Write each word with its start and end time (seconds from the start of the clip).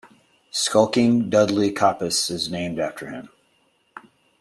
Skulking 0.49 1.29
Dudley 1.29 1.71
Coppice 1.71 2.31
is 2.31 2.49
named 2.49 2.79
after 2.79 3.11
him. 3.11 3.29